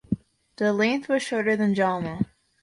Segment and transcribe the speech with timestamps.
[0.55, 2.25] The length was shorter than Jama.